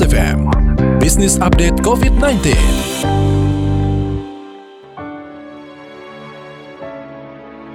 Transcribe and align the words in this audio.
FM, 0.00 0.48
Business 0.98 1.38
Update 1.38 1.80
COVID-19. 1.80 3.39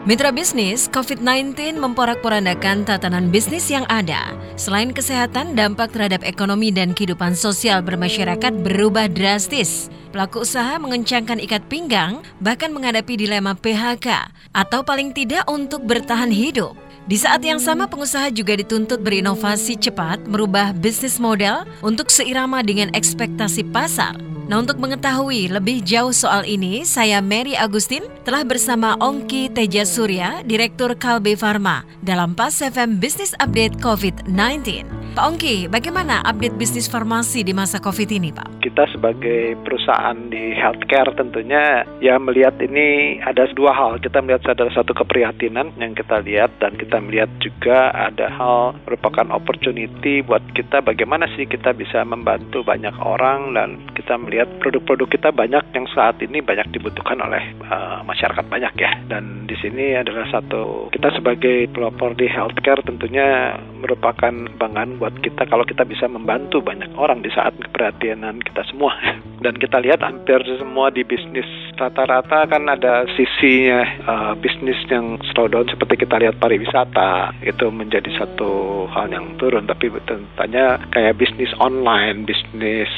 Mitra 0.05 0.29
bisnis, 0.29 0.86
COVID-19 0.94 1.81
memporak-porandakan 1.81 2.86
tatanan 2.86 3.34
bisnis 3.34 3.73
yang 3.73 3.89
ada. 3.89 4.38
Selain 4.54 4.93
kesehatan, 4.93 5.57
dampak 5.57 5.98
terhadap 5.98 6.21
ekonomi 6.21 6.70
dan 6.70 6.93
kehidupan 6.93 7.34
sosial 7.34 7.81
bermasyarakat 7.81 8.54
berubah 8.62 9.09
drastis. 9.09 9.89
Pelaku 10.13 10.45
usaha 10.45 10.77
mengencangkan 10.77 11.41
ikat 11.41 11.66
pinggang, 11.73 12.21
bahkan 12.38 12.70
menghadapi 12.70 13.18
dilema 13.18 13.57
PHK, 13.57 14.30
atau 14.54 14.86
paling 14.86 15.09
tidak 15.09 15.41
untuk 15.49 15.81
bertahan 15.89 16.30
hidup. 16.30 16.77
Di 17.09 17.17
saat 17.17 17.41
yang 17.41 17.58
sama, 17.58 17.90
pengusaha 17.90 18.30
juga 18.30 18.53
dituntut 18.62 19.02
berinovasi 19.02 19.73
cepat, 19.73 20.22
merubah 20.30 20.70
bisnis 20.77 21.17
model 21.17 21.66
untuk 21.81 22.13
seirama 22.13 22.62
dengan 22.62 22.94
ekspektasi 22.94 23.73
pasar. 23.73 24.34
Nah, 24.45 24.62
untuk 24.62 24.77
mengetahui 24.77 25.49
lebih 25.49 25.81
jauh 25.81 26.13
soal 26.13 26.45
ini, 26.45 26.85
saya 26.85 27.17
Mary 27.17 27.58
Agustin 27.58 28.05
telah 28.22 28.45
bersama 28.45 28.94
Ongki 29.02 29.49
Teja 29.49 29.81
Surya, 29.90 30.45
Direktur 30.45 30.94
Kalbe 30.94 31.34
Pharma, 31.34 31.81
dalam 32.05 32.38
PAS 32.38 32.62
FM 32.62 33.02
Business 33.02 33.34
Update 33.41 33.81
COVID-19. 33.81 35.05
Pak 35.16 35.32
Ongki, 35.32 35.72
bagaimana 35.72 36.20
update 36.28 36.60
bisnis 36.60 36.92
farmasi 36.92 37.40
di 37.40 37.55
masa 37.55 37.80
COVID 37.80 38.10
ini, 38.12 38.36
Pak? 38.36 38.60
Kita 38.60 38.84
sebagai 38.92 39.55
perusahaan 39.64 40.20
di 40.28 40.52
healthcare 40.52 41.08
tentunya 41.16 41.88
ya 42.04 42.20
melihat 42.20 42.60
ini 42.60 43.16
ada 43.24 43.48
dua 43.55 43.72
hal. 43.72 44.04
Kita 44.04 44.20
melihat 44.20 44.44
ada 44.52 44.68
satu 44.76 44.91
keprihatinan 44.91 45.72
yang 45.80 45.96
kita 45.96 46.20
lihat 46.20 46.52
dan 46.60 46.76
kita 46.76 47.00
melihat 47.00 47.32
juga 47.40 47.96
ada 47.96 48.28
hal 48.28 48.76
merupakan 48.84 49.32
opportunity 49.32 50.20
buat 50.20 50.44
kita 50.52 50.84
bagaimana 50.84 51.32
sih 51.40 51.48
kita 51.48 51.72
bisa 51.72 52.04
membantu 52.04 52.68
banyak 52.68 53.00
orang 53.00 53.55
dan 53.55 53.79
kita 53.96 54.20
melihat 54.20 54.52
produk-produk 54.60 55.07
kita 55.16 55.32
banyak 55.32 55.63
yang 55.72 55.88
saat 55.96 56.20
ini 56.20 56.44
banyak 56.44 56.68
dibutuhkan 56.76 57.24
oleh 57.24 57.55
uh, 57.72 58.04
masyarakat 58.04 58.52
banyak 58.52 58.76
ya. 58.84 58.91
Dan 59.07 59.48
di 59.48 59.55
sini 59.63 59.96
adalah 59.96 60.27
satu 60.27 60.91
kita 60.91 61.07
sebagai 61.16 61.72
pelopor 61.72 62.20
di 62.20 62.27
healthcare 62.27 62.84
tentunya 62.84 63.55
merupakan 63.79 64.52
kebanggaan 64.59 65.04
buat 65.06 65.22
kita 65.22 65.45
kalau 65.45 65.61
kita 65.61 65.85
bisa 65.85 66.09
membantu 66.09 66.66
banyak 66.66 66.89
orang 66.97 67.22
di 67.22 67.29
saat 67.29 67.53
keperhatianan 67.61 68.41
kita 68.41 68.66
semua. 68.66 68.97
Dan 69.45 69.53
kita 69.61 69.78
lihat 69.78 70.01
hampir 70.01 70.41
semua 70.57 70.89
di 70.89 71.06
bisnis 71.06 71.45
rata-rata 71.78 72.50
kan 72.50 72.66
ada 72.66 73.06
sisinya 73.13 73.85
uh, 74.09 74.33
bisnis 74.33 74.79
yang 74.89 75.22
slow 75.29 75.45
down 75.45 75.69
seperti 75.69 76.07
kita 76.07 76.17
lihat 76.17 76.41
pariwisata 76.41 77.38
itu 77.45 77.69
menjadi 77.69 78.09
satu 78.17 78.88
hal 78.89 79.13
yang 79.13 79.38
turun 79.38 79.69
tapi 79.69 79.94
tentunya 80.09 80.81
kayak 80.89 81.22
bisnis 81.22 81.53
online, 81.61 82.25
bisnis 82.25 82.89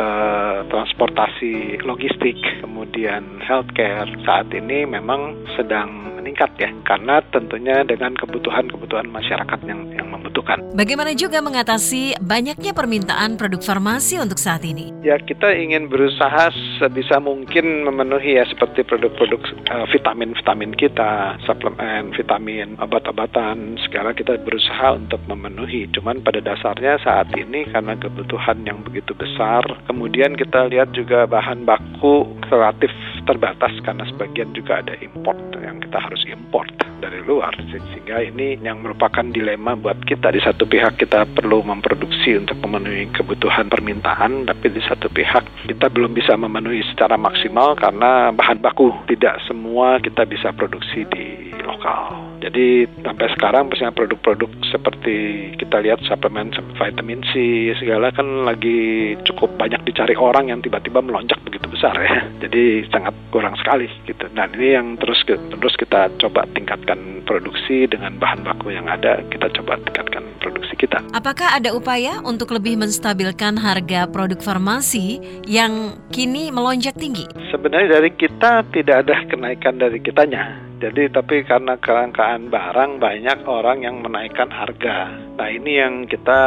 uh, 0.00 0.64
transportasi 0.72 1.84
logistik, 1.84 2.40
kemudian 2.64 3.44
healthcare 3.44 4.08
saat 4.24 4.48
ini 4.56 4.88
memang 4.88 5.36
sedang 5.60 6.16
meningkat 6.16 6.56
ya 6.56 6.70
karena 6.88 7.20
tentunya 7.28 7.82
dengan 7.84 8.14
kebutuhan-kebutuhan 8.16 9.10
masyarakat 9.10 9.60
yang 9.66 9.90
yang 9.92 10.08
membutuhkan. 10.50 10.76
Bagaimana 10.76 11.12
juga 11.14 11.38
mengatasi 11.42 12.18
banyaknya 12.22 12.72
permintaan 12.74 13.38
produk 13.38 13.62
farmasi 13.62 14.18
untuk 14.18 14.38
saat 14.38 14.64
ini? 14.66 14.90
Ya 15.04 15.18
kita 15.18 15.52
ingin 15.54 15.86
berusaha 15.86 16.50
sebisa 16.80 17.20
mungkin 17.22 17.86
memenuhi 17.86 18.38
ya 18.38 18.44
seperti 18.48 18.82
produk-produk 18.86 19.40
uh, 19.70 19.86
vitamin-vitamin 19.90 20.74
kita, 20.74 21.38
suplemen, 21.46 22.14
vitamin, 22.16 22.74
obat-obatan. 22.80 23.78
Sekarang 23.86 24.16
kita 24.16 24.40
berusaha 24.40 24.96
untuk 24.96 25.20
memenuhi. 25.28 25.86
Cuman 25.94 26.22
pada 26.24 26.40
dasarnya 26.42 26.98
saat 27.02 27.30
ini 27.36 27.68
karena 27.70 27.94
kebutuhan 27.98 28.64
yang 28.64 28.82
begitu 28.82 29.12
besar, 29.14 29.62
kemudian 29.86 30.34
kita 30.34 30.70
lihat 30.70 30.92
juga 30.96 31.26
bahan 31.28 31.66
baku 31.66 32.26
relatif 32.48 32.90
terbatas 33.28 33.72
karena 33.84 34.04
sebagian 34.08 34.50
juga 34.56 34.80
ada 34.80 34.96
import 35.04 35.38
yang 35.60 35.78
kita 35.78 35.98
harus 36.00 36.22
import 36.26 36.72
dari 37.00 37.20
luar 37.24 37.52
sehingga 37.72 38.20
ini 38.20 38.60
yang 38.60 38.84
merupakan 38.84 39.24
dilema 39.32 39.74
buat 39.76 39.96
kita 40.04 40.32
di 40.34 40.39
satu 40.40 40.64
pihak 40.66 40.96
kita 41.00 41.28
perlu 41.30 41.62
memproduksi 41.64 42.36
untuk 42.36 42.58
memenuhi 42.64 43.08
kebutuhan 43.14 43.68
permintaan 43.68 44.48
tapi 44.48 44.72
di 44.72 44.82
satu 44.84 45.08
pihak 45.12 45.44
kita 45.68 45.86
belum 45.92 46.16
bisa 46.16 46.34
memenuhi 46.34 46.82
secara 46.92 47.20
maksimal 47.20 47.76
karena 47.76 48.32
bahan 48.32 48.58
baku 48.58 48.92
tidak 49.06 49.38
semua 49.46 50.00
kita 50.00 50.24
bisa 50.24 50.52
produksi 50.56 51.04
di 51.08 51.50
lokal. 51.62 52.30
Jadi 52.40 52.88
sampai 53.04 53.28
sekarang 53.36 53.68
misalnya 53.68 53.92
produk-produk 53.92 54.48
seperti 54.72 55.16
kita 55.60 55.84
lihat 55.84 56.00
suplemen 56.08 56.50
vitamin 56.72 57.20
C 57.30 57.32
segala 57.76 58.08
kan 58.10 58.48
lagi 58.48 59.12
cukup 59.28 59.60
banyak 59.60 59.84
dicari 59.84 60.16
orang 60.16 60.48
yang 60.48 60.64
tiba-tiba 60.64 61.04
melonjak 61.04 61.36
begitu 61.44 61.68
besar 61.68 61.92
ya. 62.00 62.24
Jadi 62.40 62.88
sangat 62.88 63.12
kurang 63.28 63.54
sekali 63.60 63.86
gitu. 64.08 64.24
Nah 64.32 64.48
ini 64.56 64.72
yang 64.72 64.96
terus 64.96 65.20
terus 65.28 65.74
kita 65.76 66.08
coba 66.16 66.48
tingkatkan 66.56 67.22
produksi 67.28 67.84
dengan 67.86 68.16
bahan 68.16 68.40
baku 68.40 68.72
yang 68.72 68.88
ada. 68.88 69.20
Kita 69.28 69.52
coba 69.60 69.76
tingkatkan 69.84 70.19
produksi 70.40 70.74
kita. 70.80 71.04
Apakah 71.12 71.60
ada 71.60 71.76
upaya 71.76 72.18
untuk 72.24 72.56
lebih 72.56 72.80
menstabilkan 72.80 73.60
harga 73.60 74.08
produk 74.08 74.40
farmasi 74.40 75.20
yang 75.44 76.00
kini 76.10 76.48
melonjak 76.50 76.96
tinggi? 76.96 77.28
Sebenarnya 77.52 78.00
dari 78.00 78.10
kita 78.16 78.64
tidak 78.72 79.06
ada 79.06 79.16
kenaikan 79.28 79.76
dari 79.76 80.00
kitanya 80.00 80.70
jadi 80.80 81.12
tapi 81.12 81.44
karena 81.44 81.76
kelangkaan 81.76 82.48
barang 82.48 83.04
banyak 83.04 83.44
orang 83.44 83.84
yang 83.84 84.00
menaikkan 84.00 84.48
harga. 84.48 85.12
Nah 85.36 85.48
ini 85.52 85.76
yang 85.76 86.08
kita 86.08 86.40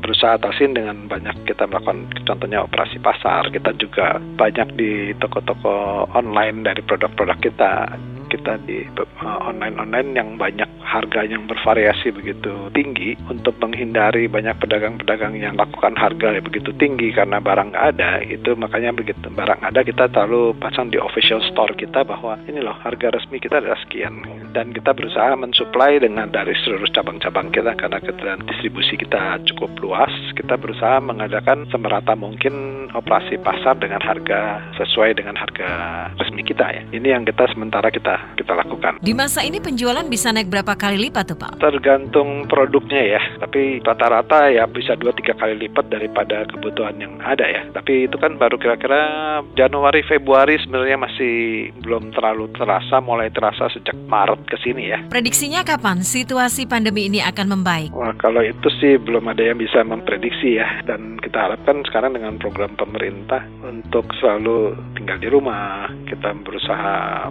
berusaha 0.00 0.40
atasin 0.40 0.72
dengan 0.72 1.04
banyak 1.04 1.44
kita 1.44 1.68
melakukan 1.68 2.08
contohnya 2.24 2.64
operasi 2.64 2.96
pasar. 3.04 3.52
Kita 3.52 3.76
juga 3.76 4.16
banyak 4.40 4.80
di 4.80 5.12
toko-toko 5.20 6.08
online 6.16 6.64
dari 6.64 6.80
produk-produk 6.80 7.36
kita 7.44 7.72
kita 8.28 8.58
di 8.66 8.84
uh, 8.96 9.40
online-online 9.46 10.14
yang 10.14 10.28
banyak 10.36 10.68
harga 10.86 11.26
yang 11.26 11.44
bervariasi 11.50 12.14
begitu 12.14 12.70
tinggi 12.72 13.18
untuk 13.26 13.58
menghindari 13.58 14.30
banyak 14.30 14.54
pedagang-pedagang 14.62 15.34
yang 15.36 15.58
lakukan 15.58 15.98
harga 15.98 16.38
yang 16.38 16.44
begitu 16.46 16.70
tinggi 16.78 17.10
karena 17.10 17.42
barang 17.42 17.74
ada 17.74 18.22
itu 18.22 18.54
makanya 18.54 18.94
begitu 18.94 19.26
barang 19.26 19.60
ada 19.60 19.82
kita 19.82 20.06
selalu 20.10 20.54
pasang 20.62 20.88
di 20.88 20.98
official 20.98 21.42
store 21.50 21.74
kita 21.76 22.06
bahwa 22.06 22.38
ini 22.48 22.62
loh 22.62 22.74
harga 22.80 23.12
resmi 23.12 23.38
kita 23.42 23.60
adalah 23.60 23.78
sekian. 23.84 24.24
Dan 24.56 24.72
kita 24.72 24.96
berusaha 24.96 25.36
mensuplai 25.36 26.00
dengan 26.00 26.32
dari 26.32 26.56
seluruh 26.64 26.88
cabang-cabang 26.90 27.52
kita 27.52 27.76
karena 27.76 28.00
kita 28.00 28.40
distribusi 28.48 28.96
kita 28.96 29.38
cukup 29.52 29.70
luas. 29.78 30.12
Kita 30.32 30.56
berusaha 30.56 30.98
mengadakan 31.04 31.68
semerata 31.68 32.16
mungkin 32.16 32.88
operasi 32.96 33.36
pasar 33.44 33.76
dengan 33.76 34.00
harga 34.00 34.64
sesuai 34.80 35.20
dengan 35.20 35.36
harga 35.36 35.68
resmi 36.16 36.40
kita 36.40 36.64
ya. 36.72 36.82
Ini 36.88 37.20
yang 37.20 37.28
kita 37.28 37.52
sementara 37.52 37.92
kita 37.92 38.15
kita 38.36 38.52
lakukan. 38.56 38.98
Di 39.00 39.12
masa 39.16 39.42
ini 39.44 39.58
penjualan 39.62 40.04
bisa 40.06 40.32
naik 40.32 40.48
berapa 40.52 40.76
kali 40.76 41.08
lipat 41.08 41.34
tuh 41.34 41.38
Pak? 41.38 41.60
Tergantung 41.60 42.44
produknya 42.50 43.18
ya, 43.18 43.22
tapi 43.40 43.80
rata-rata 43.82 44.50
ya 44.50 44.64
bisa 44.68 44.94
dua 44.98 45.12
tiga 45.16 45.34
kali 45.36 45.66
lipat 45.66 45.88
daripada 45.88 46.44
kebutuhan 46.50 46.96
yang 47.00 47.16
ada 47.22 47.44
ya. 47.46 47.62
Tapi 47.72 48.08
itu 48.08 48.16
kan 48.20 48.36
baru 48.36 48.56
kira-kira 48.60 49.00
Januari 49.54 50.02
Februari 50.06 50.60
sebenarnya 50.60 50.98
masih 51.00 51.34
belum 51.82 52.12
terlalu 52.16 52.50
terasa, 52.56 53.00
mulai 53.00 53.32
terasa 53.32 53.68
sejak 53.72 53.96
Maret 54.06 54.40
ke 54.48 54.56
sini 54.60 54.92
ya. 54.92 54.98
Prediksinya 55.10 55.66
kapan 55.66 56.02
situasi 56.04 56.68
pandemi 56.68 57.08
ini 57.08 57.20
akan 57.22 57.58
membaik? 57.58 57.90
Wah 57.92 58.14
kalau 58.16 58.42
itu 58.42 58.68
sih 58.80 58.98
belum 59.00 59.26
ada 59.30 59.42
yang 59.42 59.58
bisa 59.58 59.82
memprediksi 59.82 60.58
ya, 60.58 60.82
dan 60.86 61.18
kita 61.20 61.50
harapkan 61.50 61.82
sekarang 61.86 62.14
dengan 62.14 62.38
program 62.38 62.72
pemerintah 62.78 63.44
untuk 63.66 64.08
selalu 64.20 64.78
tinggal 64.94 65.18
di 65.18 65.28
rumah, 65.28 65.90
kita 66.06 66.32
berusaha 66.46 67.28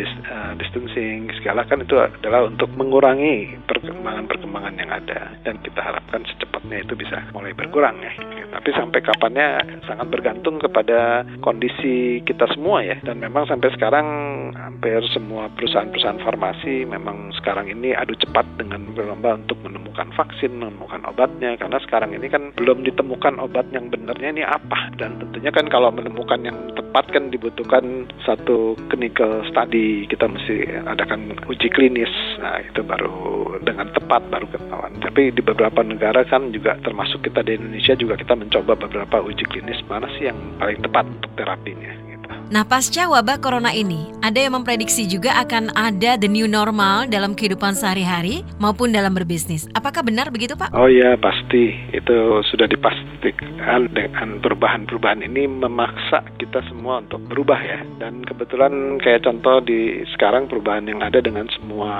menghindari 0.00 0.28
uh, 0.30 0.52
distancing 0.56 1.28
segala 1.40 1.64
kan 1.68 1.82
itu 1.84 1.96
adalah 1.96 2.48
untuk 2.48 2.70
mengurangi 2.76 3.56
perkembangan-perkembangan 3.68 4.74
yang 4.80 4.90
ada 4.90 5.20
dan 5.44 5.54
kita 5.60 5.80
harapkan 5.80 6.24
secepatnya 6.24 6.84
itu 6.84 6.94
bisa 6.96 7.20
mulai 7.32 7.52
berkurang 7.52 7.96
ya. 8.00 8.12
Tapi 8.60 8.76
sampai 8.76 9.00
kapannya 9.00 9.80
sangat 9.88 10.12
bergantung 10.12 10.60
kepada 10.60 11.24
kondisi 11.40 12.20
kita 12.28 12.44
semua 12.52 12.84
ya 12.84 13.00
dan 13.00 13.16
memang 13.16 13.48
sampai 13.48 13.72
sekarang 13.72 14.06
hampir 14.52 15.00
semua 15.16 15.48
perusahaan-perusahaan 15.56 16.20
farmasi 16.20 16.84
memang 16.84 17.32
sekarang 17.40 17.72
ini 17.72 17.96
adu 17.96 18.12
cepat 18.20 18.44
dengan 18.60 18.84
berlomba 18.92 19.40
untuk 19.40 19.56
menemukan 19.64 20.12
vaksin, 20.12 20.60
menemukan 20.60 21.00
obatnya 21.08 21.56
karena 21.56 21.80
sekarang 21.80 22.12
ini 22.12 22.28
kan 22.28 22.52
belum 22.52 22.84
ditemukan 22.84 23.40
obat 23.40 23.64
yang 23.72 23.88
benarnya 23.88 24.28
ini 24.28 24.44
apa 24.44 24.92
dan 25.00 25.16
tentunya 25.16 25.48
kan 25.48 25.64
kalau 25.72 25.88
menemukan 25.88 26.44
yang 26.44 26.60
tepat 26.76 27.08
kan 27.16 27.32
dibutuhkan 27.32 28.12
satu 28.28 28.76
clinical 28.92 29.40
study 29.48 30.04
kita 30.04 30.28
mesti 30.28 30.68
adakan 30.84 31.32
uji 31.48 31.72
klinis. 31.72 32.10
Nah, 32.42 32.60
itu 32.60 32.84
baru 32.84 33.56
dengan 33.64 33.88
tepat 33.94 34.26
baru 34.28 34.50
ketahuan. 34.50 34.98
Tapi 35.00 35.30
di 35.30 35.38
beberapa 35.38 35.80
negara 35.86 36.26
kan 36.26 36.50
juga 36.52 36.76
termasuk 36.82 37.24
kita 37.24 37.46
di 37.46 37.56
Indonesia 37.56 37.94
juga 37.94 38.18
kita 38.18 38.34
mencoba 38.34 38.59
beberapa 38.62 39.22
uji 39.22 39.44
klinis 39.48 39.80
mana 39.88 40.06
sih 40.16 40.28
yang 40.28 40.38
paling 40.60 40.80
tepat 40.82 41.04
untuk 41.08 41.32
terapinya. 41.36 42.09
Nah, 42.50 42.66
pasca 42.66 43.06
wabah 43.06 43.38
corona 43.38 43.70
ini, 43.70 44.10
ada 44.26 44.42
yang 44.42 44.58
memprediksi 44.58 45.06
juga 45.06 45.38
akan 45.38 45.70
ada 45.78 46.18
the 46.18 46.26
new 46.26 46.50
normal 46.50 47.06
dalam 47.06 47.38
kehidupan 47.38 47.78
sehari-hari 47.78 48.42
maupun 48.58 48.90
dalam 48.90 49.14
berbisnis. 49.14 49.70
Apakah 49.78 50.02
benar 50.02 50.34
begitu, 50.34 50.58
Pak? 50.58 50.74
Oh 50.74 50.90
iya, 50.90 51.14
pasti. 51.14 51.70
Itu 51.94 52.42
sudah 52.50 52.66
dipastikan 52.66 53.86
dengan 53.94 54.42
perubahan-perubahan 54.42 55.22
ini 55.30 55.46
memaksa 55.46 56.26
kita 56.42 56.58
semua 56.66 57.06
untuk 57.06 57.22
berubah 57.30 57.60
ya. 57.62 57.86
Dan 58.02 58.26
kebetulan 58.26 58.98
kayak 58.98 59.22
contoh 59.22 59.62
di 59.62 60.02
sekarang 60.18 60.50
perubahan 60.50 60.90
yang 60.90 61.06
ada 61.06 61.22
dengan 61.22 61.46
semua 61.54 61.94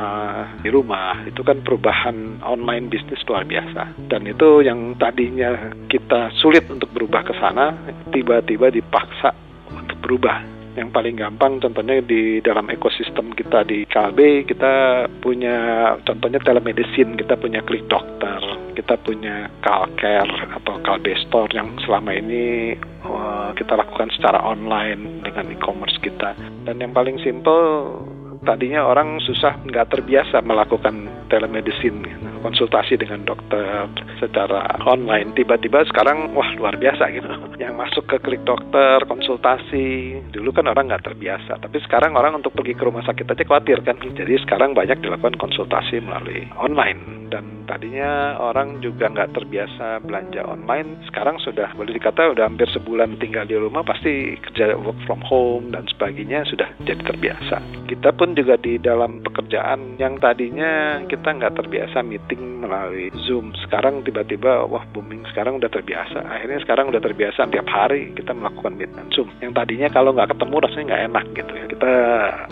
di 0.67 0.71
rumah, 0.75 1.15
itu 1.31 1.47
kan 1.47 1.62
perubahan 1.62 2.43
online 2.43 2.91
bisnis 2.91 3.23
luar 3.31 3.47
biasa. 3.47 4.11
Dan 4.11 4.26
itu 4.26 4.67
yang 4.67 4.99
tadinya 4.99 5.71
kita 5.87 6.35
sulit 6.43 6.67
untuk 6.67 6.91
berubah 6.91 7.23
ke 7.23 7.38
sana, 7.38 7.71
tiba-tiba 8.11 8.75
dipaksa 8.75 9.50
berubah. 10.11 10.43
Yang 10.75 10.91
paling 10.91 11.15
gampang 11.19 11.62
contohnya 11.62 12.03
di 12.03 12.43
dalam 12.43 12.67
ekosistem 12.67 13.31
kita 13.35 13.62
di 13.62 13.87
KLB 13.87 14.43
kita 14.51 15.07
punya 15.23 15.95
contohnya 16.03 16.43
telemedicine, 16.43 17.15
kita 17.15 17.39
punya 17.39 17.62
klik 17.62 17.87
dokter, 17.87 18.39
kita 18.75 18.99
punya 19.03 19.47
Calcare 19.62 20.51
atau 20.51 20.83
KLB 20.83 21.07
Store 21.27 21.51
yang 21.55 21.75
selama 21.87 22.11
ini 22.15 22.75
uh, 23.07 23.51
kita 23.55 23.79
lakukan 23.79 24.11
secara 24.15 24.43
online 24.43 25.23
dengan 25.27 25.47
e-commerce 25.55 25.99
kita. 26.03 26.35
Dan 26.67 26.83
yang 26.83 26.91
paling 26.95 27.19
simple 27.23 27.99
tadinya 28.47 28.87
orang 28.87 29.21
susah 29.27 29.59
nggak 29.67 29.95
terbiasa 29.95 30.41
melakukan 30.43 31.07
telemedicine 31.29 32.03
konsultasi 32.40 32.96
dengan 32.96 33.25
dokter 33.25 33.87
secara 34.19 34.81
online. 34.84 35.32
Tiba-tiba 35.37 35.84
sekarang 35.88 36.32
wah 36.37 36.50
luar 36.56 36.76
biasa 36.76 37.08
gitu. 37.14 37.28
Yang 37.62 37.75
masuk 37.76 38.04
ke 38.08 38.16
klik 38.20 38.42
dokter 38.44 39.00
konsultasi. 39.06 40.20
Dulu 40.32 40.50
kan 40.52 40.69
orang 40.69 40.90
nggak 40.90 41.12
terbiasa 41.12 41.60
tapi 41.60 41.78
sekarang 41.84 42.16
orang 42.16 42.40
untuk 42.40 42.56
pergi 42.56 42.75
ke 42.76 42.82
rumah 42.82 43.04
sakit 43.04 43.28
aja 43.28 43.44
khawatir 43.44 43.78
kan. 43.84 43.96
Jadi 44.00 44.34
sekarang 44.42 44.72
banyak 44.72 44.98
dilakukan 45.00 45.37
konsultasi 45.37 46.00
melalui 46.02 46.48
online. 46.56 47.20
Dan 47.31 47.62
tadinya 47.70 48.34
orang 48.42 48.82
juga 48.82 49.06
nggak 49.06 49.38
terbiasa 49.38 50.02
belanja 50.02 50.42
online 50.42 50.98
sekarang 51.06 51.38
sudah 51.38 51.70
boleh 51.78 51.94
dikata 51.94 52.34
udah 52.34 52.50
hampir 52.50 52.66
sebulan 52.75 53.22
tinggal 53.22 53.46
di 53.46 53.54
rumah 53.54 53.87
pasti 53.87 54.34
kerja 54.34 54.75
work 54.75 54.98
from 55.06 55.22
home 55.22 55.70
dan 55.70 55.87
sebagainya 55.87 56.42
sudah 56.46 56.66
jadi 56.82 56.98
terbiasa. 57.06 57.87
Kita 57.87 58.10
pun 58.14 58.34
juga 58.34 58.58
di 58.58 58.78
dalam 58.82 59.22
pekerjaan 59.22 59.98
yang 60.02 60.19
tadinya 60.19 61.02
kita 61.06 61.31
nggak 61.31 61.54
terbiasa 61.54 62.02
meeting 62.02 62.30
melalui 62.38 63.11
zoom. 63.27 63.50
Sekarang 63.67 64.06
tiba-tiba 64.06 64.69
wah 64.69 64.85
booming. 64.94 65.27
Sekarang 65.32 65.59
udah 65.59 65.71
terbiasa. 65.73 66.23
Akhirnya 66.23 66.61
sekarang 66.62 66.93
udah 66.93 67.03
terbiasa. 67.03 67.49
Tiap 67.50 67.67
hari 67.67 68.15
kita 68.15 68.37
melakukan 68.37 68.77
meeting 68.77 69.09
zoom. 69.11 69.29
Yang 69.43 69.53
tadinya 69.56 69.88
kalau 69.91 70.15
nggak 70.15 70.31
ketemu 70.37 70.55
rasanya 70.62 70.85
nggak 70.87 71.05
enak 71.11 71.25
gitu 71.35 71.53
ya. 71.56 71.65
Kita 71.71 71.93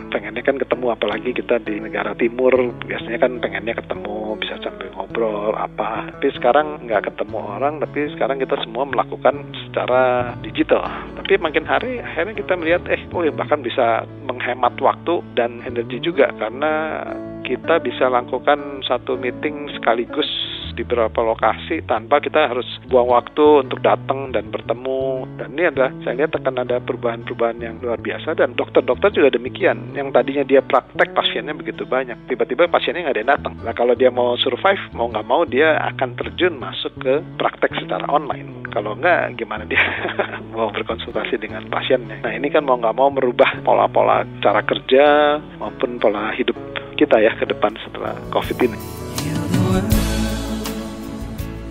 pengennya 0.08 0.42
kan 0.42 0.56
ketemu 0.56 0.86
apalagi 0.90 1.30
kita 1.36 1.54
di 1.62 1.74
negara 1.78 2.12
timur 2.16 2.52
biasanya 2.88 3.18
kan 3.20 3.32
pengennya 3.38 3.74
ketemu 3.78 4.16
bisa 4.40 4.54
sambil 4.64 4.88
ngobrol 4.96 5.54
apa. 5.54 6.10
Tapi 6.18 6.28
sekarang 6.34 6.88
nggak 6.88 7.12
ketemu 7.12 7.38
orang 7.38 7.74
tapi 7.82 8.00
sekarang 8.16 8.40
kita 8.40 8.56
semua 8.64 8.84
melakukan 8.88 9.44
secara 9.68 10.32
digital. 10.40 10.82
Tapi 11.18 11.36
makin 11.38 11.68
hari 11.68 12.00
akhirnya 12.00 12.34
kita 12.34 12.56
melihat 12.56 12.82
eh 12.88 13.02
oh 13.12 13.22
ya 13.22 13.32
bahkan 13.34 13.60
bisa 13.60 14.08
menghemat 14.24 14.74
waktu 14.80 15.20
dan 15.36 15.60
energi 15.66 16.00
juga. 16.00 16.30
Karena 16.38 17.02
kita 17.48 17.80
bisa 17.80 18.12
lakukan 18.12 18.84
satu 18.84 19.16
meeting 19.16 19.72
sekaligus 19.72 20.28
di 20.76 20.86
beberapa 20.86 21.26
lokasi 21.26 21.82
tanpa 21.90 22.22
kita 22.22 22.54
harus 22.54 22.68
buang 22.86 23.10
waktu 23.10 23.66
untuk 23.66 23.82
datang 23.82 24.30
dan 24.30 24.52
bertemu. 24.54 25.26
Dan 25.34 25.58
ini 25.58 25.64
adalah 25.74 25.90
saya 26.06 26.22
lihat 26.22 26.38
akan 26.38 26.54
ada 26.62 26.78
perubahan-perubahan 26.78 27.58
yang 27.58 27.82
luar 27.82 27.98
biasa 27.98 28.38
dan 28.38 28.54
dokter-dokter 28.54 29.10
juga 29.10 29.34
demikian. 29.34 29.96
Yang 29.98 30.14
tadinya 30.14 30.44
dia 30.46 30.62
praktek 30.62 31.16
pasiennya 31.18 31.58
begitu 31.58 31.82
banyak 31.82 32.30
tiba-tiba 32.30 32.70
pasiennya 32.70 33.10
nggak 33.10 33.16
ada 33.16 33.22
yang 33.26 33.32
datang. 33.34 33.54
Nah 33.66 33.74
kalau 33.74 33.98
dia 33.98 34.14
mau 34.14 34.38
survive 34.38 34.78
mau 34.94 35.10
nggak 35.10 35.26
mau 35.26 35.42
dia 35.42 35.82
akan 35.90 36.14
terjun 36.14 36.54
masuk 36.62 36.94
ke 37.02 37.24
praktek 37.40 37.74
secara 37.82 38.06
online. 38.06 38.68
Kalau 38.68 38.94
nggak 38.94 39.40
gimana 39.40 39.64
dia? 39.64 39.80
Mau 40.52 40.68
berkonsultasi 40.68 41.40
dengan 41.40 41.64
pasiennya. 41.72 42.20
Nah 42.20 42.36
ini 42.36 42.52
kan 42.52 42.66
mau 42.68 42.76
nggak 42.76 42.96
mau 42.98 43.08
merubah 43.08 43.64
pola-pola 43.64 44.28
cara 44.44 44.60
kerja 44.60 45.38
maupun 45.56 45.96
pola 45.96 46.34
hidup 46.36 46.54
kita 46.98 47.22
ya 47.22 47.30
ke 47.38 47.46
depan 47.46 47.70
setelah 47.86 48.18
COVID 48.34 48.58
ini. 48.66 48.78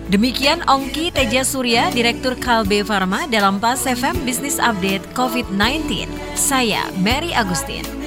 Demikian 0.08 0.64
Ongki 0.64 1.12
Teja 1.12 1.44
Surya, 1.44 1.92
Direktur 1.92 2.32
Kalbe 2.40 2.80
Pharma 2.80 3.28
dalam 3.28 3.60
Pas 3.60 3.76
FM 3.84 4.24
Business 4.24 4.56
Update 4.56 5.04
COVID-19. 5.12 6.08
Saya 6.32 6.88
Mary 6.96 7.36
Agustin. 7.36 7.97